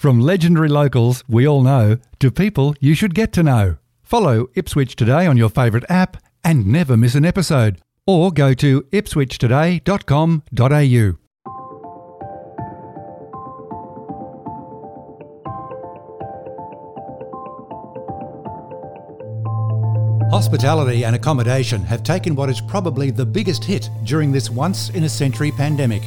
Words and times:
From 0.00 0.18
legendary 0.18 0.70
locals 0.70 1.22
we 1.28 1.46
all 1.46 1.60
know 1.60 1.98
to 2.20 2.30
people 2.30 2.74
you 2.80 2.94
should 2.94 3.14
get 3.14 3.34
to 3.34 3.42
know. 3.42 3.76
Follow 4.02 4.46
Ipswich 4.54 4.96
Today 4.96 5.26
on 5.26 5.36
your 5.36 5.50
favourite 5.50 5.84
app 5.90 6.16
and 6.42 6.66
never 6.66 6.96
miss 6.96 7.14
an 7.14 7.26
episode. 7.26 7.82
Or 8.06 8.32
go 8.32 8.54
to 8.54 8.80
ipswichtoday.com.au. 8.80 11.16
Hospitality 20.30 21.04
and 21.04 21.14
accommodation 21.14 21.82
have 21.82 22.02
taken 22.02 22.34
what 22.34 22.48
is 22.48 22.62
probably 22.62 23.10
the 23.10 23.26
biggest 23.26 23.62
hit 23.62 23.90
during 24.04 24.32
this 24.32 24.48
once 24.48 24.88
in 24.88 25.04
a 25.04 25.10
century 25.10 25.52
pandemic. 25.52 26.04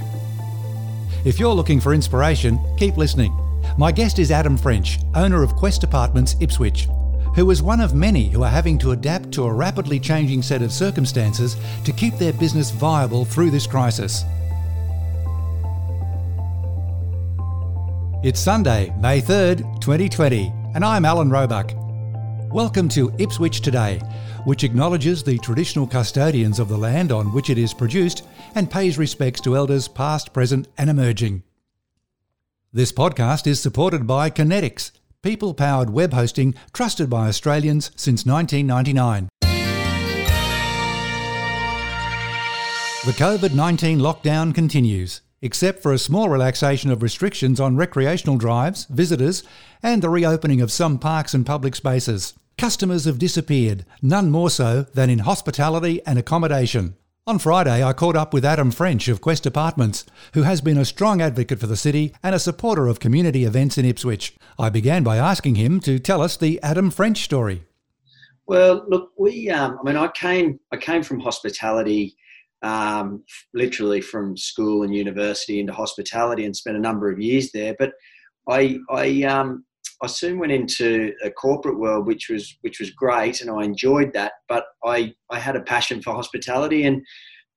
If 1.26 1.40
you're 1.40 1.54
looking 1.54 1.80
for 1.80 1.94
inspiration, 1.94 2.60
keep 2.76 2.98
listening. 2.98 3.38
My 3.76 3.92
guest 3.92 4.20
is 4.20 4.30
Adam 4.30 4.56
French, 4.56 5.00
owner 5.16 5.42
of 5.42 5.56
Quest 5.56 5.84
Apartments 5.84 6.36
Ipswich, 6.40 6.88
who 7.34 7.50
is 7.50 7.64
one 7.64 7.82
of 7.82 7.96
many 7.96 8.30
who 8.30 8.44
are 8.44 8.50
having 8.50 8.78
to 8.78 8.92
adapt 8.92 9.32
to 9.32 9.46
a 9.46 9.52
rapidly 9.52 10.00
changing 10.00 10.44
set 10.44 10.62
of 10.62 10.72
circumstances 10.72 11.58
to 11.84 11.92
keep 11.92 12.16
their 12.20 12.34
business 12.34 12.70
viable 12.70 13.26
through 13.26 13.50
this 13.50 13.66
crisis. 13.66 14.26
It's 18.24 18.40
Sunday, 18.40 18.94
May 19.00 19.20
3rd, 19.20 19.82
2020, 19.82 20.54
and 20.76 20.86
I'm 20.86 21.04
Alan 21.04 21.32
Roebuck. 21.32 21.72
Welcome 22.54 22.88
to 22.90 23.12
Ipswich 23.18 23.62
Today, 23.62 23.98
which 24.46 24.64
acknowledges 24.64 25.24
the 25.24 25.40
traditional 25.40 25.88
custodians 25.88 26.60
of 26.60 26.70
the 26.70 26.78
land 26.78 27.12
on 27.12 27.34
which 27.34 27.50
it 27.50 27.58
is 27.58 27.74
produced 27.74 28.24
and 28.54 28.70
pays 28.70 29.00
respects 29.00 29.42
to 29.42 29.58
elders 29.58 29.88
past, 29.88 30.32
present, 30.32 30.68
and 30.78 30.92
emerging. 30.92 31.42
This 32.76 32.92
podcast 32.92 33.46
is 33.46 33.60
supported 33.60 34.08
by 34.08 34.32
Conetix, 34.32 34.90
people 35.22 35.54
powered 35.54 35.92
web 35.92 36.12
hosting 36.12 36.56
trusted 36.74 37.08
by 37.08 37.28
Australians 37.28 37.92
since 37.96 38.26
1999. 38.26 39.30
The 43.06 43.12
COVID 43.12 43.54
19 43.54 44.00
lockdown 44.00 44.56
continues, 44.56 45.22
except 45.44 45.84
for 45.84 45.94
a 45.94 46.00
small 46.00 46.30
relaxation 46.30 46.90
of 46.90 47.04
restrictions 47.04 47.60
on 47.60 47.78
recreational 47.78 48.38
drives, 48.38 48.86
visitors, 48.86 49.44
and 49.84 50.02
the 50.02 50.10
reopening 50.10 50.60
of 50.60 50.72
some 50.72 50.98
parks 50.98 51.36
and 51.36 51.46
public 51.46 51.76
spaces. 51.76 52.34
Customers 52.58 53.06
have 53.06 53.20
disappeared, 53.20 53.86
none 54.02 54.32
more 54.32 54.50
so 54.50 54.88
than 54.96 55.12
in 55.12 55.20
hospitality 55.20 56.02
and 56.08 56.18
accommodation. 56.18 56.96
On 57.26 57.40
Friday, 57.40 57.82
I 57.82 57.94
caught 57.94 58.18
up 58.18 58.34
with 58.34 58.44
Adam 58.44 58.70
French 58.70 59.08
of 59.08 59.22
Quest 59.22 59.46
Apartments, 59.46 60.04
who 60.34 60.42
has 60.42 60.60
been 60.60 60.78
a 60.78 60.84
strong 60.84 61.22
advocate 61.22 61.58
for 61.58 61.68
the 61.68 61.78
city 61.78 62.14
and 62.22 62.36
a 62.36 62.40
supporter 62.40 62.88
of 62.88 63.00
community 63.00 63.46
events 63.46 63.78
in 63.78 63.86
Ipswich. 63.86 64.36
I 64.60 64.70
began 64.70 65.04
by 65.04 65.16
asking 65.16 65.56
him 65.56 65.80
to 65.82 66.00
tell 66.00 66.22
us 66.22 66.36
the 66.36 66.62
Adam 66.62 66.92
French 66.92 67.24
story. 67.24 67.64
Well, 68.46 68.84
look, 68.90 69.12
we, 69.18 69.50
um, 69.50 69.80
I 69.80 69.84
mean, 69.84 69.96
I 69.96 70.10
came, 70.10 70.60
I 70.74 70.76
came 70.76 71.02
from 71.02 71.22
hospitality, 71.22 72.18
um, 72.62 73.24
literally 73.54 74.02
from 74.02 74.36
school 74.36 74.84
and 74.84 74.94
university 74.94 75.62
into 75.62 75.72
hospitality 75.72 76.44
and 76.44 76.54
spent 76.54 76.76
a 76.76 76.82
number 76.82 77.10
of 77.10 77.22
years 77.22 77.54
there. 77.54 77.74
But 77.80 77.94
I, 78.50 78.80
I, 78.90 79.24
um, 79.24 79.64
I 80.02 80.08
soon 80.08 80.40
went 80.40 80.52
into 80.52 81.14
a 81.24 81.30
corporate 81.30 81.80
world, 81.80 82.08
which 82.08 82.30
was 82.30 82.58
which 82.62 82.80
was 82.80 82.92
great, 82.92 83.42
and 83.42 83.50
I 83.50 83.64
enjoyed 83.64 84.14
that. 84.14 84.34
But 84.50 84.66
I 84.84 85.14
I 85.30 85.40
had 85.40 85.56
a 85.56 85.62
passion 85.62 86.02
for 86.02 86.14
hospitality, 86.14 86.86
and 86.86 87.02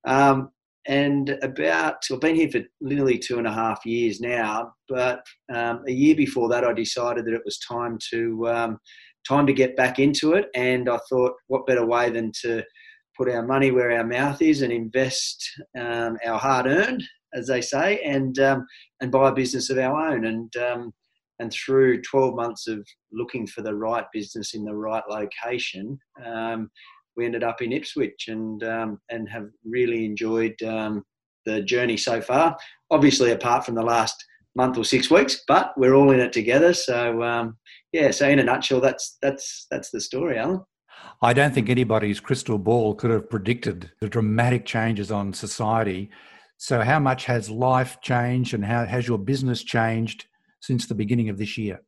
um, 0.06 0.50
and 0.86 1.30
about 1.42 1.96
I've 2.10 2.20
been 2.20 2.36
here 2.36 2.50
for 2.50 2.60
nearly 2.80 3.18
two 3.18 3.38
and 3.38 3.46
a 3.46 3.52
half 3.52 3.84
years 3.84 4.20
now. 4.20 4.72
But 4.88 5.22
um, 5.52 5.82
a 5.88 5.92
year 5.92 6.14
before 6.14 6.48
that, 6.50 6.64
I 6.64 6.72
decided 6.72 7.24
that 7.24 7.34
it 7.34 7.44
was 7.44 7.58
time 7.58 7.98
to 8.10 8.48
um, 8.48 8.78
time 9.28 9.46
to 9.46 9.52
get 9.52 9.76
back 9.76 9.98
into 9.98 10.34
it, 10.34 10.46
and 10.54 10.88
I 10.88 10.98
thought, 11.08 11.32
what 11.48 11.66
better 11.66 11.84
way 11.84 12.10
than 12.10 12.32
to 12.42 12.62
put 13.16 13.30
our 13.30 13.46
money 13.46 13.70
where 13.70 13.92
our 13.92 14.04
mouth 14.04 14.42
is 14.42 14.62
and 14.62 14.72
invest 14.72 15.42
um, 15.78 16.19
our 16.25 16.38
hard 16.38 16.66
earned, 16.66 17.02
as 17.34 17.46
they 17.46 17.60
say, 17.60 18.00
and 18.04 18.38
um, 18.38 18.66
and 19.00 19.10
buy 19.10 19.30
a 19.30 19.34
business 19.34 19.70
of 19.70 19.78
our 19.78 20.12
own, 20.12 20.26
and 20.26 20.56
um, 20.56 20.92
and 21.38 21.52
through 21.52 22.02
12 22.02 22.34
months 22.34 22.66
of 22.66 22.86
looking 23.12 23.47
for 23.47 23.62
the 23.62 23.74
right 23.74 24.04
business 24.12 24.54
in 24.54 24.64
the 24.64 24.74
right 24.74 25.04
location, 25.08 25.98
um, 26.24 26.70
we 27.16 27.24
ended 27.24 27.44
up 27.44 27.62
in 27.62 27.72
Ipswich 27.72 28.26
and 28.28 28.62
um, 28.64 29.00
and 29.10 29.28
have 29.28 29.48
really 29.64 30.04
enjoyed 30.04 30.60
um, 30.62 31.02
the 31.46 31.62
journey 31.62 31.96
so 31.96 32.20
far. 32.20 32.56
Obviously, 32.91 33.30
apart 33.32 33.64
from 33.64 33.75
the 33.75 33.82
last 33.82 34.22
month 34.54 34.78
or 34.78 34.84
six 34.84 35.10
weeks, 35.10 35.42
but 35.46 35.72
we're 35.76 35.94
all 35.94 36.10
in 36.10 36.20
it 36.20 36.32
together. 36.32 36.72
So 36.72 37.22
um, 37.22 37.56
yeah, 37.92 38.10
so 38.10 38.28
in 38.28 38.38
a 38.38 38.44
nutshell, 38.44 38.80
that's 38.80 39.16
that's 39.22 39.66
that's 39.70 39.91
the 39.91 40.00
story, 40.00 40.38
Alan. 40.38 40.60
I 41.22 41.32
don't 41.32 41.54
think 41.54 41.69
anybody's 41.69 42.20
crystal 42.20 42.58
ball 42.58 42.94
could 42.94 43.10
have 43.10 43.30
predicted 43.30 43.91
the 44.00 44.08
dramatic 44.08 44.66
changes 44.66 45.10
on 45.10 45.32
society. 45.32 46.10
So, 46.58 46.80
how 46.80 46.98
much 46.98 47.26
has 47.26 47.50
life 47.50 47.98
changed, 48.00 48.54
and 48.54 48.64
how 48.64 48.86
has 48.86 49.06
your 49.06 49.19
business 49.19 49.62
changed 49.62 50.26
since 50.66 50.87
the 50.87 50.94
beginning 50.94 51.28
of 51.28 51.38
this 51.38 51.56
year? 51.56 51.81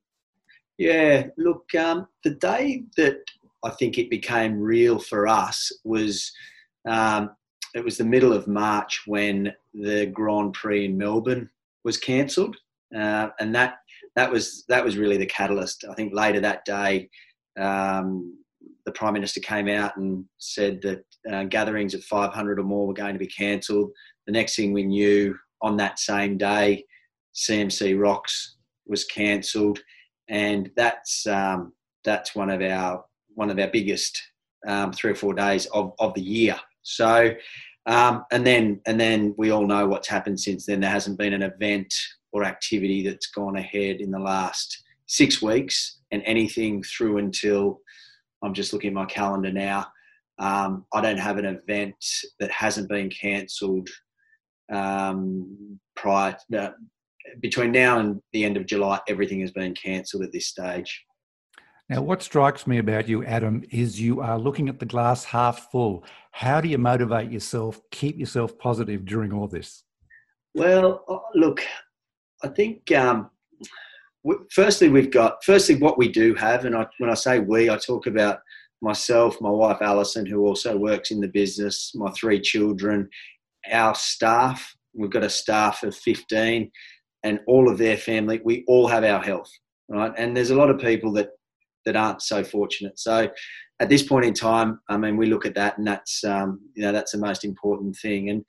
Yeah, 0.79 1.27
look, 1.37 1.75
um, 1.75 2.07
the 2.23 2.31
day 2.31 2.85
that 2.97 3.19
I 3.65 3.71
think 3.71 3.99
it 3.99 4.11
became 4.11 4.61
real 4.61 4.99
for 4.99 5.27
us 5.27 5.73
was 5.85 6.33
um, 6.89 7.31
it 7.75 7.85
was 7.85 7.99
the 7.99 8.05
middle 8.05 8.33
of 8.33 8.47
March 8.47 9.03
when 9.07 9.53
the 9.75 10.07
Grand 10.07 10.55
Prix 10.55 10.85
in 10.85 10.97
Melbourne 10.97 11.51
was 11.85 11.97
cancelled, 11.97 12.57
uh, 12.97 13.29
and 13.41 13.53
that 13.55 13.79
that 14.15 14.31
was 14.31 14.65
that 14.69 14.85
was 14.85 14.97
really 14.97 15.17
the 15.17 15.27
catalyst. 15.27 15.85
I 15.91 15.95
think 15.95 16.15
later 16.15 16.41
that 16.41 16.65
day, 16.65 17.11
um, 17.59 18.39
the 18.87 18.93
Prime 18.93 19.15
Minister 19.15 19.41
came 19.41 19.69
out 19.69 19.97
and 19.97 20.25
said 20.39 20.81
that 20.83 21.05
uh, 21.31 21.45
gatherings 21.45 21.95
of 21.95 22.05
500 22.05 22.61
or 22.61 22.63
more 22.63 22.87
were 22.87 22.95
going 22.95 23.15
to 23.15 23.19
be 23.19 23.27
cancelled. 23.27 23.91
The 24.27 24.33
next 24.33 24.55
thing 24.55 24.73
we 24.73 24.85
knew, 24.85 25.37
on 25.61 25.77
that 25.79 25.99
same 25.99 26.39
day, 26.39 26.85
CMC 27.35 28.01
Rocks 28.01 28.58
was 28.89 29.05
cancelled, 29.05 29.81
and 30.29 30.71
that's 30.77 31.27
um, 31.27 31.73
that's 32.05 32.35
one 32.35 32.51
of 32.51 32.63
our 32.63 33.05
one 33.35 33.51
of 33.51 33.59
our 33.59 33.69
biggest 33.69 34.21
um, 34.67 34.93
three 34.93 35.13
or 35.13 35.15
four 35.15 35.35
days 35.35 35.67
of, 35.67 35.93
of 36.01 36.15
the 36.15 36.23
year. 36.23 36.59
So, 36.83 37.31
um, 37.87 38.25
and 38.33 38.47
then 38.47 38.81
and 38.87 38.99
then 38.99 39.35
we 39.39 39.51
all 39.51 39.67
know 39.67 39.87
what's 39.87 40.09
happened 40.09 40.41
since 40.41 40.67
then. 40.67 40.81
There 40.81 40.91
hasn't 40.91 41.19
been 41.19 41.35
an 41.35 41.43
event 41.43 41.93
or 42.33 42.45
activity 42.45 43.03
that's 43.03 43.29
gone 43.29 43.57
ahead 43.57 44.01
in 44.01 44.11
the 44.11 44.19
last 44.19 44.83
six 45.07 45.41
weeks, 45.41 46.01
and 46.11 46.23
anything 46.25 46.83
through 46.83 47.19
until 47.19 47.81
I'm 48.43 48.55
just 48.55 48.73
looking 48.73 48.89
at 48.89 48.95
my 48.95 49.07
calendar 49.07 49.53
now. 49.53 49.87
Um, 50.39 50.85
I 50.93 51.01
don't 51.01 51.19
have 51.19 51.39
an 51.39 51.47
event 51.47 51.97
that 52.39 52.51
hasn't 52.51 52.89
been 52.89 53.11
cancelled 53.11 53.89
um, 54.73 55.81
prior 55.97 56.37
uh, 56.57 56.71
between 57.41 57.73
now 57.73 57.99
and 57.99 58.21
the 58.33 58.45
end 58.45 58.57
of 58.57 58.67
July, 58.67 59.01
everything 59.09 59.41
has 59.41 59.51
been 59.51 59.75
cancelled 59.75 60.23
at 60.23 60.33
this 60.33 60.47
stage. 60.47 61.05
Now, 61.91 62.03
what 62.03 62.23
strikes 62.23 62.67
me 62.67 62.79
about 62.79 63.09
you, 63.09 63.25
Adam, 63.25 63.65
is 63.71 63.99
you 63.99 64.21
are 64.21 64.39
looking 64.39 64.69
at 64.69 64.79
the 64.79 64.85
glass 64.85 65.25
half 65.25 65.71
full. 65.71 66.05
How 66.33 66.61
do 66.61 66.69
you 66.69 66.77
motivate 66.77 67.31
yourself, 67.31 67.81
keep 67.91 68.19
yourself 68.19 68.59
positive 68.59 69.07
during 69.07 69.33
all 69.33 69.49
this? 69.49 69.85
Well, 70.55 71.05
uh, 71.09 71.19
look, 71.35 71.63
I 72.45 72.49
think 72.49 72.93
um, 72.93 73.31
firstly 74.51 74.89
we've 74.89 75.11
got 75.11 75.43
firstly 75.45 75.77
what 75.77 75.97
we 75.97 76.09
do 76.09 76.35
have, 76.35 76.67
and 76.67 76.77
I, 76.77 76.87
when 76.99 77.11
I 77.11 77.15
say 77.15 77.39
we, 77.39 77.71
I 77.71 77.79
talk 77.79 78.07
about 78.07 78.41
myself, 78.83 79.41
my 79.41 79.51
wife 79.51 79.79
Alison, 79.81 80.27
who 80.27 80.47
also 80.47 80.77
works 80.77 81.11
in 81.11 81.21
the 81.21 81.29
business, 81.29 81.93
my 81.95 82.11
three 82.13 82.41
children, 82.41 83.09
our 83.73 83.95
staff. 83.95 84.75
We've 84.95 85.11
got 85.11 85.25
a 85.25 85.31
staff 85.31 85.83
of 85.85 85.97
fifteen, 85.97 86.71
and 87.25 87.41
all 87.47 87.69
of 87.69 87.79
their 87.79 87.97
family, 87.97 88.41
we 88.45 88.65
all 88.69 88.87
have 88.87 89.05
our 89.05 89.23
health, 89.23 89.51
right? 89.89 90.13
And 90.17 90.37
there's 90.37 90.51
a 90.51 90.57
lot 90.57 90.71
of 90.71 90.79
people 90.79 91.13
that 91.13 91.31
that 91.85 91.97
aren't 91.97 92.23
so 92.23 92.45
fortunate. 92.45 92.99
So 92.99 93.31
at 93.81 93.89
this 93.89 94.03
point 94.03 94.27
in 94.27 94.35
time, 94.35 94.81
I 94.89 94.97
mean, 94.97 95.17
we 95.17 95.27
look 95.27 95.47
at 95.47 95.55
that, 95.55 95.79
and 95.79 95.87
that's 95.87 96.25
um, 96.25 96.61
you 96.75 96.83
know 96.83 96.93
that's 96.93 97.13
the 97.13 97.19
most 97.19 97.45
important 97.45 97.97
thing. 97.97 98.31
And 98.31 98.45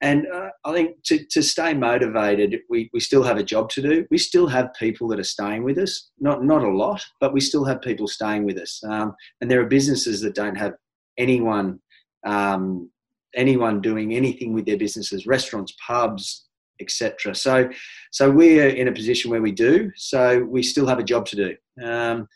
and 0.00 0.26
uh, 0.32 0.50
I 0.64 0.72
think 0.72 1.02
to, 1.04 1.24
to 1.30 1.42
stay 1.42 1.72
motivated, 1.72 2.60
we, 2.68 2.90
we 2.92 3.00
still 3.00 3.22
have 3.22 3.38
a 3.38 3.42
job 3.42 3.70
to 3.70 3.80
do. 3.80 4.06
We 4.10 4.18
still 4.18 4.46
have 4.48 4.74
people 4.78 5.08
that 5.08 5.20
are 5.20 5.24
staying 5.24 5.64
with 5.64 5.78
us, 5.78 6.10
not 6.18 6.44
not 6.44 6.62
a 6.62 6.68
lot, 6.68 7.04
but 7.20 7.32
we 7.32 7.40
still 7.40 7.64
have 7.64 7.80
people 7.80 8.08
staying 8.08 8.44
with 8.44 8.58
us. 8.58 8.82
Um, 8.84 9.14
and 9.40 9.50
there 9.50 9.60
are 9.60 9.66
businesses 9.66 10.20
that 10.20 10.34
don't 10.34 10.56
have 10.56 10.74
anyone 11.16 11.80
um, 12.26 12.90
anyone 13.34 13.80
doing 13.80 14.14
anything 14.14 14.52
with 14.52 14.66
their 14.66 14.76
businesses, 14.76 15.26
restaurants, 15.26 15.74
pubs, 15.84 16.43
etc. 16.80 17.34
So, 17.34 17.68
so 18.12 18.30
we're 18.30 18.68
in 18.68 18.88
a 18.88 18.92
position 18.92 19.30
where 19.30 19.42
we 19.42 19.52
do. 19.52 19.90
So 19.96 20.44
we 20.44 20.62
still 20.62 20.86
have 20.86 20.98
a 20.98 21.04
job 21.04 21.26
to 21.26 21.36
do, 21.36 21.56
um, 21.84 22.28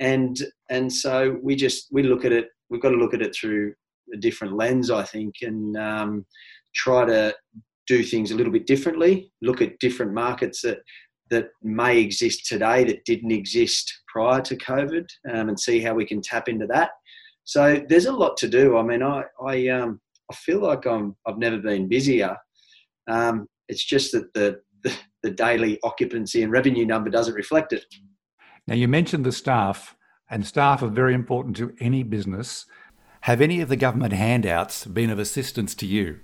and 0.00 0.38
and 0.70 0.92
so 0.92 1.38
we 1.42 1.56
just 1.56 1.88
we 1.92 2.02
look 2.02 2.24
at 2.24 2.32
it. 2.32 2.48
We've 2.70 2.82
got 2.82 2.90
to 2.90 2.96
look 2.96 3.14
at 3.14 3.22
it 3.22 3.34
through 3.34 3.74
a 4.12 4.16
different 4.16 4.56
lens, 4.56 4.90
I 4.90 5.02
think, 5.02 5.34
and 5.42 5.76
um, 5.76 6.26
try 6.74 7.04
to 7.04 7.34
do 7.86 8.02
things 8.02 8.30
a 8.30 8.34
little 8.34 8.52
bit 8.52 8.66
differently. 8.66 9.30
Look 9.42 9.62
at 9.62 9.78
different 9.78 10.12
markets 10.12 10.62
that 10.62 10.78
that 11.30 11.48
may 11.62 11.98
exist 11.98 12.46
today 12.46 12.84
that 12.84 13.04
didn't 13.04 13.32
exist 13.32 13.92
prior 14.08 14.40
to 14.42 14.56
COVID, 14.56 15.06
um, 15.32 15.48
and 15.48 15.58
see 15.58 15.80
how 15.80 15.94
we 15.94 16.06
can 16.06 16.20
tap 16.22 16.48
into 16.48 16.66
that. 16.68 16.90
So 17.44 17.82
there's 17.88 18.06
a 18.06 18.12
lot 18.12 18.36
to 18.38 18.48
do. 18.48 18.76
I 18.76 18.82
mean, 18.82 19.02
I 19.02 19.22
I 19.44 19.68
um, 19.68 20.00
I 20.30 20.34
feel 20.34 20.60
like 20.60 20.86
I'm 20.86 21.16
I've 21.26 21.38
never 21.38 21.58
been 21.58 21.88
busier. 21.88 22.36
Um, 23.08 23.46
it's 23.68 23.84
just 23.84 24.12
that 24.12 24.32
the, 24.34 24.60
the 24.82 24.94
the 25.22 25.30
daily 25.30 25.78
occupancy 25.82 26.42
and 26.42 26.52
revenue 26.52 26.86
number 26.86 27.10
doesn't 27.10 27.34
reflect 27.34 27.72
it. 27.72 27.84
Now 28.66 28.74
you 28.74 28.88
mentioned 28.88 29.24
the 29.24 29.32
staff, 29.32 29.96
and 30.30 30.46
staff 30.46 30.82
are 30.82 30.88
very 30.88 31.14
important 31.14 31.56
to 31.56 31.74
any 31.80 32.02
business. 32.02 32.66
Have 33.22 33.40
any 33.40 33.60
of 33.60 33.68
the 33.68 33.76
government 33.76 34.12
handouts 34.12 34.84
been 34.86 35.10
of 35.10 35.18
assistance 35.18 35.74
to 35.76 35.86
you? 35.86 36.20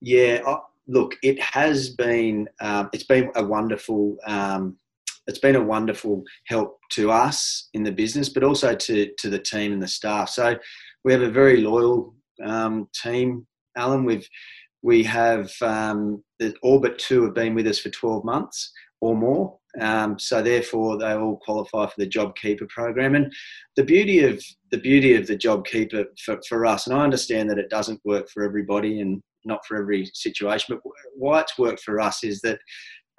Yeah, 0.00 0.40
I, 0.46 0.58
look, 0.88 1.16
it 1.22 1.40
has 1.40 1.90
been 1.90 2.48
um, 2.60 2.90
it's 2.92 3.04
been 3.04 3.30
a 3.36 3.44
wonderful 3.44 4.16
um, 4.26 4.76
it's 5.26 5.38
been 5.38 5.56
a 5.56 5.62
wonderful 5.62 6.24
help 6.46 6.78
to 6.90 7.10
us 7.10 7.68
in 7.74 7.84
the 7.84 7.92
business, 7.92 8.28
but 8.28 8.42
also 8.42 8.74
to 8.74 9.12
to 9.18 9.30
the 9.30 9.38
team 9.38 9.72
and 9.72 9.82
the 9.82 9.88
staff. 9.88 10.28
So 10.28 10.56
we 11.04 11.12
have 11.12 11.22
a 11.22 11.30
very 11.30 11.58
loyal 11.58 12.14
um, 12.44 12.88
team, 12.94 13.46
Alan. 13.76 14.04
We've 14.04 14.28
we 14.82 15.02
have 15.04 15.50
um, 15.62 16.22
the 16.38 16.54
Orbit 16.62 16.98
two 16.98 17.24
have 17.24 17.34
been 17.34 17.54
with 17.54 17.66
us 17.66 17.78
for 17.78 17.90
twelve 17.90 18.24
months 18.24 18.72
or 19.00 19.16
more. 19.16 19.58
Um, 19.80 20.18
so 20.18 20.42
therefore, 20.42 20.98
they 20.98 21.12
all 21.12 21.40
qualify 21.44 21.86
for 21.86 21.94
the 21.96 22.06
JobKeeper 22.06 22.68
program. 22.68 23.14
And 23.14 23.32
the 23.74 23.84
beauty 23.84 24.22
of 24.22 24.42
the 24.70 24.78
beauty 24.78 25.14
of 25.14 25.26
the 25.26 25.36
JobKeeper 25.36 26.04
for, 26.24 26.38
for 26.48 26.66
us, 26.66 26.86
and 26.86 26.96
I 26.96 27.02
understand 27.02 27.48
that 27.50 27.58
it 27.58 27.70
doesn't 27.70 28.00
work 28.04 28.28
for 28.28 28.42
everybody, 28.44 29.00
and 29.00 29.22
not 29.44 29.64
for 29.66 29.76
every 29.76 30.10
situation. 30.14 30.74
But 30.74 30.92
why 31.16 31.40
it's 31.40 31.58
worked 31.58 31.80
for 31.80 32.00
us 32.00 32.22
is 32.22 32.40
that 32.42 32.58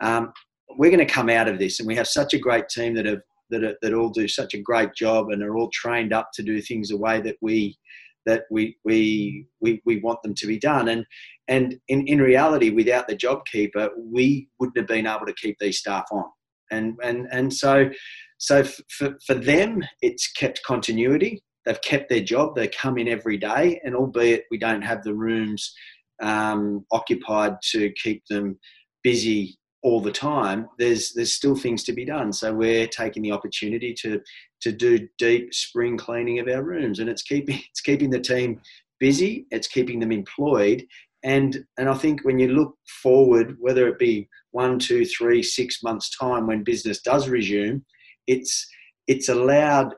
um, 0.01 0.31
we're 0.77 0.91
going 0.91 1.05
to 1.05 1.13
come 1.13 1.29
out 1.29 1.47
of 1.47 1.59
this, 1.59 1.79
and 1.79 1.87
we 1.87 1.95
have 1.95 2.07
such 2.07 2.33
a 2.33 2.39
great 2.39 2.69
team 2.69 2.93
that 2.95 3.05
have 3.05 3.21
that, 3.49 3.63
are, 3.63 3.75
that 3.81 3.93
all 3.93 4.09
do 4.09 4.27
such 4.27 4.53
a 4.53 4.61
great 4.61 4.93
job 4.95 5.29
and 5.29 5.43
are 5.43 5.57
all 5.57 5.69
trained 5.71 6.13
up 6.13 6.29
to 6.33 6.43
do 6.43 6.61
things 6.61 6.89
the 6.89 6.97
way 6.97 7.21
that 7.21 7.35
we 7.41 7.77
that 8.25 8.43
we 8.51 8.77
we 8.83 9.47
we, 9.61 9.81
we 9.85 9.99
want 9.99 10.21
them 10.23 10.33
to 10.35 10.47
be 10.47 10.59
done. 10.59 10.87
And 10.89 11.05
and 11.47 11.75
in, 11.87 12.07
in 12.07 12.19
reality, 12.19 12.69
without 12.69 13.07
the 13.07 13.15
job 13.15 13.45
keeper, 13.45 13.89
we 13.97 14.49
wouldn't 14.59 14.77
have 14.77 14.87
been 14.87 15.07
able 15.07 15.25
to 15.25 15.33
keep 15.33 15.57
these 15.59 15.79
staff 15.79 16.05
on. 16.11 16.25
And 16.71 16.95
and 17.03 17.27
and 17.31 17.53
so 17.53 17.89
so 18.37 18.63
for, 18.63 19.17
for 19.25 19.35
them, 19.35 19.83
it's 20.01 20.31
kept 20.31 20.63
continuity. 20.63 21.43
They've 21.65 21.81
kept 21.81 22.09
their 22.09 22.23
job. 22.23 22.55
They 22.55 22.67
come 22.67 22.97
in 22.97 23.07
every 23.07 23.37
day, 23.37 23.79
and 23.83 23.95
albeit 23.95 24.45
we 24.51 24.57
don't 24.57 24.81
have 24.81 25.03
the 25.03 25.13
rooms 25.13 25.73
um, 26.21 26.85
occupied 26.91 27.55
to 27.71 27.91
keep 28.01 28.23
them 28.29 28.59
busy 29.03 29.57
all 29.83 30.01
the 30.01 30.11
time, 30.11 30.67
there's 30.79 31.11
there's 31.13 31.33
still 31.33 31.55
things 31.55 31.83
to 31.83 31.93
be 31.93 32.05
done. 32.05 32.31
So 32.31 32.53
we're 32.53 32.87
taking 32.87 33.21
the 33.21 33.31
opportunity 33.31 33.93
to 34.01 34.21
to 34.61 34.71
do 34.71 35.07
deep 35.17 35.53
spring 35.53 35.97
cleaning 35.97 36.39
of 36.39 36.47
our 36.47 36.63
rooms, 36.63 36.99
and 36.99 37.09
it's 37.09 37.21
keeping 37.21 37.59
it's 37.69 37.81
keeping 37.81 38.09
the 38.09 38.19
team 38.19 38.61
busy. 38.99 39.45
It's 39.51 39.67
keeping 39.67 39.99
them 39.99 40.11
employed, 40.11 40.85
and 41.23 41.65
and 41.77 41.89
I 41.89 41.93
think 41.95 42.23
when 42.23 42.39
you 42.39 42.49
look 42.49 42.75
forward, 43.01 43.57
whether 43.59 43.87
it 43.87 43.99
be 43.99 44.29
one, 44.51 44.79
two, 44.79 45.05
three, 45.05 45.43
six 45.43 45.83
months 45.83 46.15
time 46.17 46.47
when 46.47 46.63
business 46.63 47.01
does 47.01 47.27
resume, 47.27 47.83
it's 48.27 48.65
it's 49.07 49.29
allowed 49.29 49.93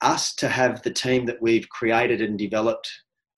us 0.00 0.34
to 0.36 0.48
have 0.48 0.82
the 0.82 0.92
team 0.92 1.26
that 1.26 1.40
we've 1.40 1.68
created 1.68 2.20
and 2.20 2.38
developed 2.38 2.88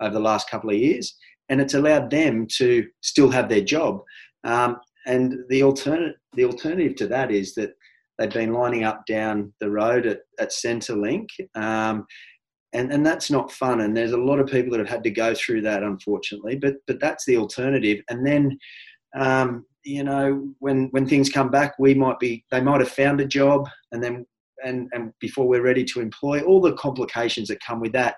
over 0.01 0.12
the 0.12 0.21
last 0.21 0.51
couple 0.51 0.71
of 0.71 0.77
years 0.77 1.17
and 1.49 1.61
it's 1.61 1.75
allowed 1.75 2.11
them 2.11 2.47
to 2.47 2.87
still 3.01 3.31
have 3.31 3.49
their 3.49 3.61
job. 3.61 4.03
Um, 4.44 4.77
and 5.08 5.38
the 5.49 5.62
alternative, 5.62 6.16
the 6.34 6.44
alternative 6.44 6.94
to 6.96 7.08
that 7.08 7.32
is 7.32 7.55
that 7.55 7.72
they've 8.19 8.31
been 8.31 8.52
lining 8.52 8.84
up 8.84 9.05
down 9.06 9.52
the 9.60 9.70
road 9.70 10.06
at, 10.06 10.20
at 10.38 10.50
Centrelink, 10.50 11.26
um, 11.56 12.06
and 12.72 12.93
and 12.93 13.05
that's 13.05 13.31
not 13.31 13.50
fun. 13.50 13.81
And 13.81 13.96
there's 13.96 14.12
a 14.12 14.16
lot 14.16 14.38
of 14.38 14.46
people 14.46 14.70
that 14.72 14.81
have 14.81 14.88
had 14.88 15.05
to 15.05 15.10
go 15.10 15.34
through 15.34 15.62
that, 15.62 15.82
unfortunately. 15.82 16.56
But 16.56 16.76
but 16.87 17.00
that's 17.00 17.25
the 17.25 17.37
alternative. 17.37 18.00
And 18.08 18.26
then. 18.26 18.58
Um, 19.16 19.64
you 19.84 20.05
know, 20.05 20.52
when 20.58 20.88
when 20.90 21.08
things 21.08 21.31
come 21.31 21.50
back, 21.50 21.72
we 21.78 21.94
might 21.94 22.19
be 22.19 22.44
they 22.50 22.60
might 22.60 22.81
have 22.81 22.90
found 22.90 23.22
a 23.22 23.25
job, 23.25 23.66
and 23.90 24.05
then 24.05 24.26
and 24.62 24.88
and 24.93 25.12
before 25.19 25.49
we're 25.49 25.62
ready 25.62 25.84
to 25.84 26.00
employ, 26.00 26.43
all 26.43 26.60
the 26.60 26.75
complications 26.75 27.49
that 27.49 27.64
come 27.66 27.81
with 27.81 27.93
that. 27.93 28.16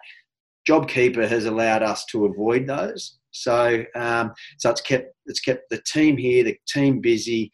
JobKeeper 0.69 1.26
has 1.28 1.46
allowed 1.46 1.82
us 1.82 2.04
to 2.06 2.26
avoid 2.26 2.66
those. 2.66 3.19
So, 3.31 3.85
um, 3.94 4.32
so 4.59 4.71
it's 4.71 4.81
kept 4.81 5.15
it's 5.27 5.41
kept 5.41 5.71
the 5.71 5.81
team 5.87 6.17
here, 6.17 6.44
the 6.44 6.56
team 6.67 7.00
busy, 7.00 7.53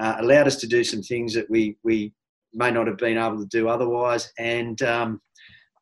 uh, 0.00 0.16
allowed 0.18 0.46
us 0.46 0.56
to 0.56 0.66
do 0.66 0.84
some 0.84 1.02
things 1.02 1.34
that 1.34 1.48
we 1.50 1.76
we 1.84 2.14
may 2.54 2.70
not 2.70 2.86
have 2.86 2.98
been 2.98 3.18
able 3.18 3.38
to 3.38 3.46
do 3.46 3.68
otherwise, 3.68 4.32
and 4.38 4.80
um, 4.82 5.20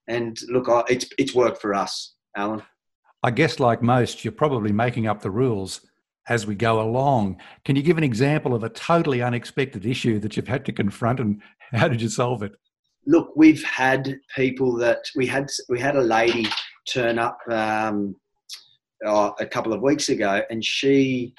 and 0.09 0.39
look, 0.49 0.67
it's 0.89 1.07
it's 1.19 1.35
worked 1.35 1.61
for 1.61 1.75
us, 1.75 2.15
Alan. 2.37 2.63
I 3.23 3.31
guess, 3.31 3.59
like 3.59 3.83
most, 3.83 4.25
you're 4.25 4.33
probably 4.33 4.73
making 4.73 5.07
up 5.07 5.23
the 5.23 5.31
rules 5.31 5.81
as 6.29 6.47
we 6.47 6.55
go 6.55 6.81
along. 6.81 7.41
Can 7.65 7.77
you 7.77 7.83
give 7.83 7.99
an 7.99 8.05
example 8.05 8.55
of 8.55 8.65
a 8.65 8.69
totally 8.69 9.23
unexpected 9.23 9.87
issue 9.87 10.19
that 10.21 10.37
you've 10.37 10.49
had 10.49 10.65
to 10.67 10.73
confront, 10.73 11.21
and 11.21 11.41
how 11.73 11.89
did 11.89 12.01
you 12.01 12.09
solve 12.09 12.43
it? 12.43 12.53
Look, 13.07 13.31
we've 13.37 13.65
had 13.65 14.19
people 14.35 14.77
that 14.77 14.99
we 15.15 15.27
had 15.27 15.49
we 15.69 15.79
had 15.79 15.97
a 15.97 16.03
lady 16.03 16.47
turn 16.89 17.19
up 17.19 17.39
um, 17.51 18.17
uh, 19.05 19.31
a 19.39 19.47
couple 19.47 19.73
of 19.73 19.83
weeks 19.83 20.09
ago, 20.09 20.43
and 20.51 20.65
she 20.65 21.35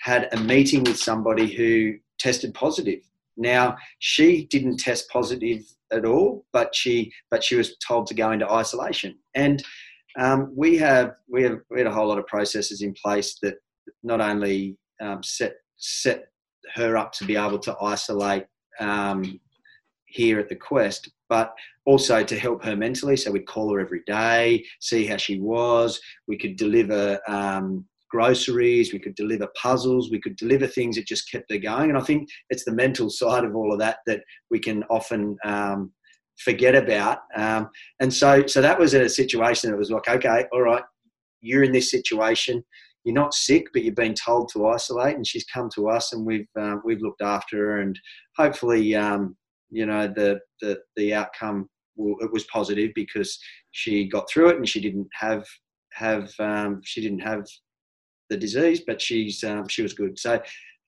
had 0.00 0.28
a 0.32 0.36
meeting 0.38 0.84
with 0.84 0.98
somebody 0.98 1.46
who 1.52 1.94
tested 2.18 2.54
positive. 2.54 3.00
Now 3.36 3.76
she 3.98 4.46
didn't 4.46 4.78
test 4.78 5.08
positive 5.10 5.62
at 5.92 6.04
all, 6.04 6.44
but 6.52 6.74
she 6.74 7.12
but 7.30 7.44
she 7.44 7.56
was 7.56 7.76
told 7.78 8.06
to 8.06 8.14
go 8.14 8.32
into 8.32 8.50
isolation. 8.50 9.18
And 9.34 9.62
um, 10.18 10.52
we 10.56 10.76
have 10.78 11.16
we 11.28 11.42
have 11.42 11.58
we 11.70 11.78
had 11.78 11.86
a 11.86 11.92
whole 11.92 12.08
lot 12.08 12.18
of 12.18 12.26
processes 12.26 12.82
in 12.82 12.94
place 12.94 13.38
that 13.42 13.56
not 14.02 14.20
only 14.20 14.78
um, 15.00 15.22
set 15.22 15.56
set 15.76 16.28
her 16.74 16.96
up 16.96 17.12
to 17.12 17.24
be 17.24 17.36
able 17.36 17.58
to 17.58 17.76
isolate 17.82 18.46
um, 18.80 19.38
here 20.06 20.38
at 20.38 20.48
the 20.48 20.56
Quest, 20.56 21.10
but 21.28 21.54
also 21.86 22.22
to 22.22 22.38
help 22.38 22.64
her 22.64 22.76
mentally. 22.76 23.16
So 23.16 23.30
we'd 23.30 23.46
call 23.46 23.72
her 23.72 23.80
every 23.80 24.02
day, 24.06 24.64
see 24.80 25.06
how 25.06 25.16
she 25.16 25.40
was. 25.40 26.00
We 26.28 26.36
could 26.36 26.56
deliver 26.56 27.18
um, 27.28 27.86
groceries, 28.10 28.92
we 28.92 28.98
could 28.98 29.14
deliver 29.14 29.48
puzzles, 29.60 30.10
we 30.10 30.20
could 30.20 30.36
deliver 30.36 30.66
things 30.66 30.96
that 30.96 31.06
just 31.06 31.30
kept 31.30 31.50
her 31.50 31.58
going. 31.58 31.90
And 31.90 31.98
I 31.98 32.02
think 32.02 32.28
it's 32.50 32.64
the 32.64 32.74
mental 32.74 33.08
side 33.08 33.44
of 33.44 33.54
all 33.54 33.72
of 33.72 33.78
that 33.78 33.98
that 34.06 34.20
we 34.50 34.58
can 34.58 34.82
often 34.90 35.36
um, 35.44 35.92
forget 36.38 36.74
about. 36.74 37.18
Um, 37.36 37.68
and 38.00 38.12
so, 38.12 38.46
so 38.46 38.60
that 38.60 38.78
was 38.78 38.94
in 38.94 39.02
a 39.02 39.08
situation 39.08 39.70
that 39.70 39.78
was 39.78 39.90
like, 39.90 40.08
okay, 40.08 40.44
all 40.52 40.62
right, 40.62 40.82
you're 41.40 41.64
in 41.64 41.72
this 41.72 41.90
situation. 41.90 42.62
You're 43.04 43.14
not 43.14 43.34
sick, 43.34 43.66
but 43.72 43.84
you've 43.84 43.94
been 43.94 44.14
told 44.14 44.50
to 44.52 44.66
isolate, 44.66 45.14
and 45.14 45.24
she's 45.24 45.44
come 45.44 45.68
to 45.76 45.88
us, 45.88 46.12
and 46.12 46.26
we've 46.26 46.48
uh, 46.58 46.78
we've 46.84 47.00
looked 47.00 47.22
after 47.22 47.56
her, 47.58 47.80
and 47.80 47.96
hopefully, 48.36 48.96
um, 48.96 49.36
you 49.70 49.86
know 49.86 50.08
the 50.08 50.40
the, 50.60 50.80
the 50.96 51.14
outcome 51.14 51.68
it 51.96 52.32
was 52.32 52.44
positive 52.44 52.90
because 52.94 53.38
she 53.72 54.08
got 54.08 54.28
through 54.30 54.50
it 54.50 54.56
and 54.56 54.68
she 54.68 54.80
didn't 54.80 55.08
have 55.12 55.44
have 55.92 56.30
um, 56.38 56.80
she 56.84 57.00
didn't 57.00 57.20
have 57.20 57.46
the 58.28 58.36
disease, 58.36 58.82
but 58.86 59.00
she's 59.00 59.42
um, 59.44 59.68
she 59.68 59.82
was 59.82 59.94
good. 59.94 60.18
So 60.18 60.40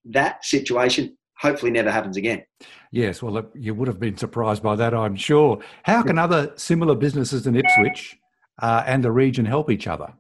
that 0.06 0.44
situation 0.44 1.16
hopefully 1.38 1.70
never 1.70 1.90
happens 1.90 2.16
again. 2.16 2.42
Yes, 2.90 3.22
well, 3.22 3.50
you 3.54 3.74
would 3.74 3.88
have 3.88 4.00
been 4.00 4.16
surprised 4.16 4.62
by 4.62 4.74
that, 4.76 4.92
I'm 4.94 5.16
sure. 5.16 5.58
How 5.84 6.02
can 6.02 6.18
other 6.18 6.52
similar 6.56 6.94
businesses 6.94 7.46
in 7.46 7.54
Ipswich 7.54 8.18
uh, 8.60 8.82
and 8.86 9.04
the 9.04 9.12
region 9.12 9.44
help 9.44 9.70
each 9.70 9.86
other? 9.86 10.12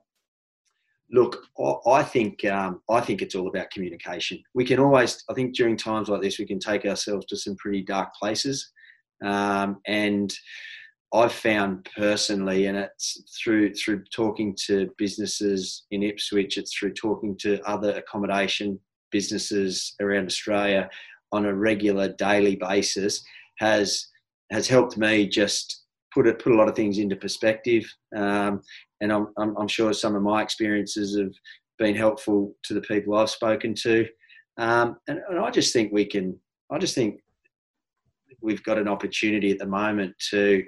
Look, 1.10 1.38
I 1.86 2.02
think 2.02 2.44
um, 2.44 2.82
I 2.90 3.00
think 3.00 3.22
it's 3.22 3.34
all 3.34 3.48
about 3.48 3.70
communication. 3.70 4.42
We 4.54 4.64
can 4.64 4.78
always, 4.78 5.24
I 5.30 5.34
think, 5.34 5.54
during 5.54 5.76
times 5.76 6.08
like 6.08 6.20
this, 6.20 6.38
we 6.38 6.46
can 6.46 6.58
take 6.58 6.84
ourselves 6.84 7.24
to 7.26 7.36
some 7.36 7.56
pretty 7.56 7.82
dark 7.82 8.14
places, 8.14 8.70
um, 9.24 9.78
and 9.86 10.32
I've 11.12 11.32
found 11.32 11.88
personally, 11.96 12.66
and 12.66 12.76
it's 12.76 13.22
through 13.42 13.74
through 13.74 14.04
talking 14.14 14.54
to 14.66 14.90
businesses 14.98 15.86
in 15.90 16.02
Ipswich, 16.02 16.58
it's 16.58 16.76
through 16.76 16.92
talking 16.92 17.36
to 17.38 17.60
other 17.66 17.92
accommodation 17.92 18.78
businesses 19.10 19.94
around 20.00 20.26
Australia 20.26 20.88
on 21.32 21.46
a 21.46 21.54
regular 21.54 22.12
daily 22.14 22.56
basis, 22.56 23.22
has 23.58 24.08
has 24.50 24.68
helped 24.68 24.96
me 24.96 25.26
just 25.26 25.84
put 26.12 26.26
it 26.26 26.38
put 26.38 26.52
a 26.52 26.56
lot 26.56 26.68
of 26.68 26.76
things 26.76 26.98
into 26.98 27.16
perspective. 27.16 27.84
Um, 28.14 28.60
and 29.00 29.12
I'm, 29.12 29.28
I'm, 29.38 29.56
I'm 29.56 29.68
sure 29.68 29.92
some 29.92 30.16
of 30.16 30.22
my 30.22 30.42
experiences 30.42 31.16
have 31.18 31.32
been 31.78 31.94
helpful 31.94 32.54
to 32.64 32.74
the 32.74 32.80
people 32.82 33.14
I've 33.14 33.30
spoken 33.30 33.74
to. 33.82 34.06
Um, 34.58 34.96
and, 35.06 35.20
and 35.30 35.38
I 35.38 35.50
just 35.50 35.72
think 35.72 35.92
we 35.92 36.04
can. 36.04 36.38
I 36.70 36.78
just 36.78 36.94
think 36.94 37.20
we've 38.42 38.62
got 38.62 38.78
an 38.78 38.88
opportunity 38.88 39.50
at 39.50 39.58
the 39.58 39.66
moment 39.66 40.14
to 40.30 40.62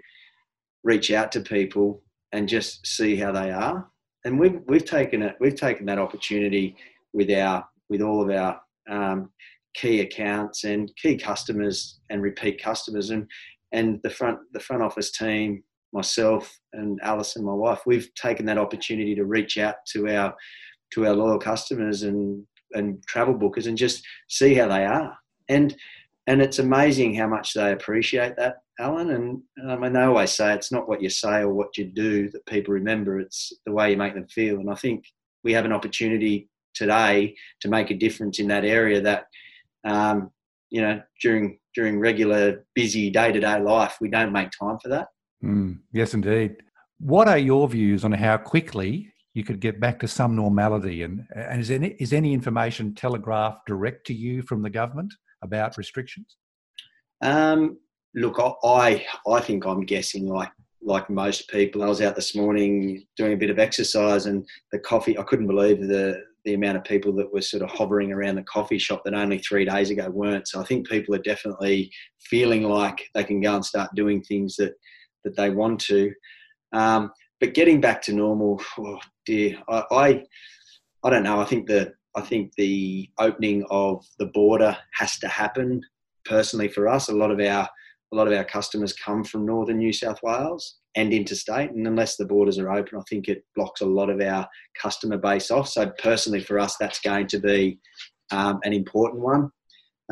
reach 0.83 1.11
out 1.11 1.33
to 1.33 1.41
people 1.41 2.03
and 2.33 2.49
just 2.49 2.87
see 2.87 3.17
how 3.17 3.33
they 3.33 3.51
are. 3.51 3.89
And 4.25 4.39
we've 4.39 4.61
we've 4.67 4.85
taken 4.85 5.23
it. 5.23 5.37
We've 5.41 5.55
taken 5.55 5.87
that 5.87 5.99
opportunity 5.99 6.77
with 7.13 7.31
our 7.31 7.67
with 7.89 8.03
all 8.03 8.23
of 8.23 8.31
our 8.31 8.61
um, 8.89 9.31
key 9.75 10.01
accounts 10.01 10.65
and 10.65 10.91
key 10.97 11.17
customers 11.17 12.01
and 12.11 12.23
repeat 12.23 12.63
customers 12.63 13.11
and 13.11 13.27
and 13.73 14.01
the 14.03 14.11
front 14.11 14.39
the 14.53 14.61
front 14.61 14.83
office 14.83 15.11
team 15.11 15.63
myself 15.93 16.59
and 16.73 16.99
Alison 17.03 17.45
my 17.45 17.53
wife 17.53 17.81
we've 17.87 18.13
taken 18.15 18.47
that 18.47 18.59
opportunity 18.59 19.15
to 19.15 19.25
reach 19.25 19.59
out 19.59 19.77
to 19.93 20.09
our 20.09 20.35
to 20.93 21.07
our 21.07 21.15
loyal 21.15 21.39
customers 21.39 22.03
and 22.03 22.45
and 22.73 23.05
travel 23.07 23.35
bookers 23.35 23.67
and 23.67 23.77
just 23.77 24.05
see 24.29 24.55
how 24.55 24.67
they 24.67 24.85
are 24.85 25.17
and 25.49 25.77
and 26.31 26.41
it's 26.41 26.61
amazing 26.61 27.13
how 27.13 27.27
much 27.27 27.55
they 27.55 27.73
appreciate 27.73 28.37
that 28.37 28.59
Alan 28.79 29.11
and 29.11 29.43
I 29.69 29.77
mean 29.77 29.93
they 29.93 30.03
always 30.03 30.31
say 30.31 30.55
it's 30.55 30.71
not 30.71 30.89
what 30.89 31.03
you 31.03 31.11
say 31.11 31.41
or 31.41 31.53
what 31.53 31.77
you 31.77 31.87
do 31.87 32.31
that 32.31 32.47
people 32.47 32.73
remember 32.73 33.19
it's 33.19 33.53
the 33.67 33.73
way 33.73 33.91
you 33.91 33.97
make 33.97 34.15
them 34.15 34.29
feel 34.29 34.61
and 34.61 34.71
I 34.71 34.77
think 34.77 35.05
we 35.43 35.53
have 35.53 35.65
an 35.65 35.73
opportunity 35.73 36.49
today 36.73 37.35
to 37.63 37.69
make 37.69 37.91
a 37.91 37.97
difference 37.97 38.39
in 38.39 38.47
that 38.49 38.65
area 38.65 39.01
that 39.01 39.25
um, 39.85 40.31
you 40.71 40.81
know 40.81 41.03
during 41.21 41.59
during 41.75 41.99
regular 41.99 42.65
busy 42.77 43.11
day 43.11 43.33
to 43.33 43.41
day 43.41 43.61
life 43.61 43.97
we 44.01 44.09
don't 44.09 44.33
make 44.33 44.51
time 44.51 44.79
for 44.79 44.89
that. 44.89 45.09
Mm, 45.43 45.81
yes, 45.93 46.15
indeed. 46.15 46.57
What 46.99 47.29
are 47.29 47.39
your 47.39 47.67
views 47.69 48.05
on 48.05 48.13
how 48.13 48.37
quickly 48.37 49.13
you 49.33 49.43
could 49.43 49.59
get 49.59 49.81
back 49.81 49.99
to 50.01 50.09
some 50.09 50.37
normality? 50.37 51.03
And, 51.03 51.25
and 51.35 51.61
is, 51.61 51.71
any, 51.71 51.97
is 51.99 52.13
any 52.13 52.35
information 52.35 52.95
telegraphed 52.95 53.67
direct 53.67 54.07
to 54.09 54.15
you 54.15 54.43
from 54.43 54.61
the 54.61 54.69
government 54.69 55.15
about 55.43 55.77
restrictions? 55.77 56.37
Um, 57.23 57.79
look, 58.15 58.37
I 58.39 59.05
I 59.29 59.41
think 59.41 59.67
I'm 59.67 59.85
guessing 59.85 60.27
like 60.27 60.51
like 60.83 61.11
most 61.11 61.49
people. 61.51 61.83
I 61.83 61.89
was 61.89 62.01
out 62.01 62.17
this 62.17 62.35
morning 62.35 63.05
doing 63.17 63.33
a 63.35 63.37
bit 63.37 63.51
of 63.51 63.59
exercise, 63.59 64.27
and 64.27 64.47
the 64.73 64.79
coffee. 64.79 65.19
I 65.19 65.23
couldn't 65.23 65.47
believe 65.47 65.81
the 65.81 66.23
the 66.45 66.55
amount 66.55 66.77
of 66.77 66.85
people 66.85 67.13
that 67.13 67.31
were 67.33 67.43
sort 67.43 67.63
of 67.63 67.71
hovering 67.71 68.13
around 68.13 68.35
the 68.35 68.43
coffee 68.45 68.79
shop 68.79 69.03
that 69.05 69.13
only 69.13 69.39
three 69.39 69.67
days 69.67 69.91
ago 69.91 70.09
weren't. 70.09 70.49
So 70.49 70.59
I 70.59 70.65
think 70.65 70.89
people 70.89 71.15
are 71.15 71.19
definitely 71.19 71.93
feeling 72.19 72.63
like 72.63 73.11
they 73.15 73.25
can 73.25 73.43
go 73.43 73.57
and 73.57 73.65
start 73.65 73.95
doing 73.95 74.23
things 74.23 74.57
that 74.57 74.73
that 75.25 75.37
they 75.37 75.51
want 75.51 75.81
to. 75.81 76.13
Um, 76.73 77.13
but 77.41 77.55
getting 77.55 77.81
back 77.81 78.03
to 78.03 78.13
normal, 78.13 78.61
oh 78.79 78.99
dear, 79.27 79.59
I, 79.69 79.85
I, 79.91 80.25
I 81.05 81.11
don't 81.11 81.23
know. 81.23 81.41
I 81.41 81.45
think 81.45 81.67
that 81.69 81.93
I 82.17 82.23
think 82.23 82.53
the 82.57 83.09
opening 83.19 83.65
of 83.71 84.05
the 84.19 84.27
border 84.27 84.77
has 84.95 85.19
to 85.21 85.29
happen. 85.29 85.81
Personally, 86.25 86.69
for 86.69 86.89
us, 86.89 87.09
a 87.09 87.15
lot 87.15 87.31
of 87.31 87.41
our 87.41 87.69
a 88.13 88.17
lot 88.17 88.27
of 88.27 88.33
our 88.33 88.45
customers 88.45 88.93
come 88.93 89.23
from 89.23 89.47
northern 89.47 89.79
New 89.79 89.93
South 89.93 90.21
Wales 90.23 90.79
and 90.97 91.13
interstate, 91.13 91.71
and 91.71 91.87
unless 91.87 92.17
the 92.17 92.25
borders 92.25 92.59
are 92.59 92.73
open, 92.73 92.99
I 92.99 93.03
think 93.09 93.29
it 93.29 93.45
blocks 93.55 93.81
a 93.81 93.87
lot 93.87 94.11
of 94.11 94.21
our 94.21 94.49
customer 94.81 95.17
base 95.17 95.53
off. 95.53 95.69
So 95.69 95.91
personally, 96.03 96.41
for 96.41 96.59
us, 96.59 96.77
that's 96.77 97.01
going 97.01 97.29
to 97.29 97.39
be 97.39 97.79
um, 98.33 98.59
an 98.65 98.73
important 98.73 99.23
one. 99.23 99.51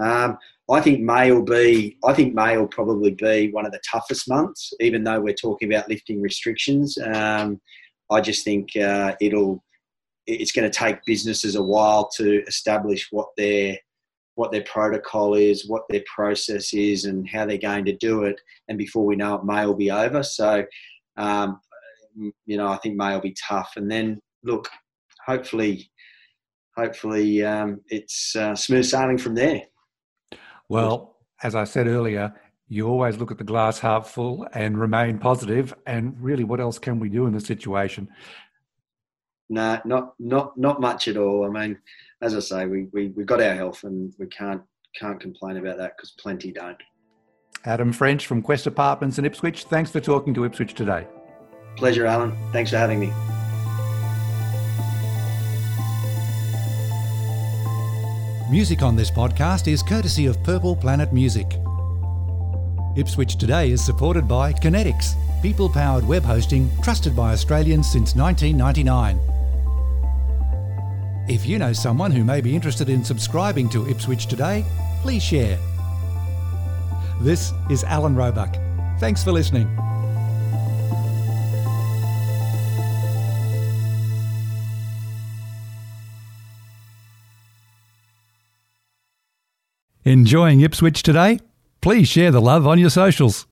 Um, 0.01 0.39
I 0.71 0.81
think 0.81 1.01
May 1.01 1.33
will 1.33 1.43
be. 1.43 1.97
I 2.05 2.13
think 2.13 2.35
May 2.35 2.57
will 2.57 2.69
probably 2.69 3.13
be 3.15 3.51
one 3.51 3.67
of 3.67 3.73
the 3.73 3.81
toughest 3.91 4.29
months, 4.29 4.73
even 4.81 5.03
though 5.03 5.21
we're 5.21 5.35
talking 5.35 5.73
about 5.73 5.89
lifting 5.89 6.21
restrictions. 6.21 6.97
Um, 6.99 7.61
I 8.11 8.21
just 8.21 8.45
think 8.45 8.77
uh, 8.77 9.15
it'll. 9.21 9.65
It's 10.29 10.53
going 10.53 10.71
to 10.71 10.79
take 10.79 11.05
businesses 11.07 11.55
a 11.57 11.63
while 11.63 12.09
to 12.17 12.45
establish 12.47 13.09
what 13.11 13.29
their 13.37 13.79
what 14.35 14.53
their 14.53 14.63
protocol 14.63 15.35
is, 15.35 15.69
what 15.69 15.83
their 15.89 16.05
process 16.15 16.73
is, 16.73 17.07
and 17.07 17.29
how 17.29 17.45
they're 17.45 17.59
going 17.59 17.85
to 17.87 17.97
do 17.97 18.23
it. 18.23 18.41
And 18.69 18.79
before 18.79 19.05
we 19.05 19.17
know 19.17 19.35
it, 19.35 19.45
May 19.45 19.67
will 19.67 19.75
be 19.75 19.91
over. 19.91 20.23
So, 20.23 20.65
um, 21.17 21.61
you 22.15 22.57
know, 22.57 22.69
I 22.69 22.77
think 22.77 22.95
May 22.95 23.15
will 23.15 23.21
be 23.21 23.35
tough. 23.49 23.73
And 23.75 23.91
then 23.91 24.21
look, 24.45 24.69
hopefully, 25.27 25.91
hopefully 26.77 27.43
um, 27.45 27.81
it's 27.89 28.37
uh, 28.37 28.55
smooth 28.55 28.87
sailing 28.87 29.19
from 29.19 29.35
there. 29.35 29.63
Well, 30.69 31.17
as 31.43 31.57
I 31.57 31.65
said 31.65 31.89
earlier, 31.89 32.33
you 32.69 32.87
always 32.87 33.17
look 33.17 33.33
at 33.33 33.39
the 33.39 33.45
glass 33.45 33.81
half 33.81 34.11
full 34.11 34.47
and 34.53 34.79
remain 34.79 35.19
positive. 35.19 35.75
And 35.87 36.15
really, 36.21 36.45
what 36.45 36.61
else 36.61 36.79
can 36.79 37.01
we 37.01 37.09
do 37.09 37.27
in 37.27 37.33
the 37.33 37.41
situation? 37.41 38.09
No, 39.51 39.81
not 39.85 40.15
not 40.19 40.57
not 40.59 40.81
much 40.81 41.09
at 41.09 41.17
all. 41.17 41.45
I 41.45 41.49
mean, 41.49 41.79
as 42.21 42.35
I 42.35 42.41
say, 42.41 42.67
we, 42.67 42.89
we, 42.93 43.09
we 43.09 43.25
got 43.25 43.41
our 43.41 43.55
health 43.55 43.85
and 43.85 44.13
we 44.19 44.27
can't 44.27 44.63
can't 44.99 45.21
complain 45.21 45.57
about 45.57 45.79
that 45.79 45.97
because 45.97 46.11
plenty 46.13 46.53
don't. 46.53 46.81
Adam 47.65 47.93
French 47.93 48.27
from 48.27 48.43
Quest 48.43 48.67
Apartments 48.67 49.19
in 49.19 49.25
Ipswich, 49.25 49.65
thanks 49.65 49.91
for 49.91 50.01
talking 50.01 50.33
to 50.35 50.45
Ipswich 50.45 50.75
today. 50.75 51.07
Pleasure, 51.77 52.07
Alan. 52.07 52.37
Thanks 52.53 52.71
for 52.71 52.77
having 52.77 53.01
me. 53.01 53.13
Music 58.51 58.83
on 58.83 58.97
this 58.97 59.11
podcast 59.11 59.71
is 59.71 59.83
courtesy 59.83 60.27
of 60.27 60.43
Purple 60.43 60.75
Planet 60.75 61.13
Music. 61.13 61.47
Ipswich 62.97 63.37
Today 63.37 63.71
is 63.71 63.85
supported 63.85 64.27
by 64.27 64.53
Conetix, 64.53 65.15
people 65.43 65.69
powered 65.69 66.07
web 66.07 66.25
hosting 66.25 66.71
trusted 66.83 67.15
by 67.15 67.33
Australians 67.33 67.93
since 67.93 68.17
1999. 68.17 69.38
If 71.29 71.45
you 71.45 71.59
know 71.59 71.75
someone 71.75 72.11
who 72.11 72.25
may 72.25 72.41
be 72.41 72.57
interested 72.57 72.89
in 72.89 73.05
subscribing 73.05 73.69
to 73.71 73.87
Ipswich 73.87 74.27
Today, 74.27 74.65
please 75.03 75.23
share. 75.23 75.59
This 77.21 77.53
is 77.69 77.85
Alan 77.85 78.17
Roebuck. 78.17 78.57
Thanks 78.99 79.23
for 79.23 79.31
listening. 79.31 79.69
Enjoying 90.05 90.63
Ipswich 90.63 91.03
today? 91.03 91.41
Please 91.83 92.09
share 92.09 92.31
the 92.31 92.41
love 92.41 92.67
on 92.67 92.79
your 92.79 92.89
socials. 92.89 93.47